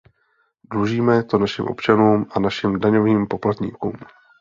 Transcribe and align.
Dlužíme 0.71 1.23
to 1.23 1.37
našim 1.37 1.65
občanům 1.65 2.25
a 2.35 2.39
našim 2.39 2.79
daňovým 2.79 3.27
poplatníkům. 3.27 3.93